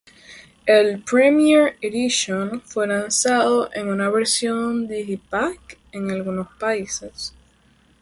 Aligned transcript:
El 0.65 1.03
"Premiere 1.03 1.77
Edition" 1.79 2.59
fue 2.63 2.87
lanzado 2.87 3.69
en 3.71 3.87
una 3.87 4.09
versión 4.09 4.87
digipack 4.87 5.77
en 5.91 6.09
algunos 6.09 6.47
países. 6.57 7.35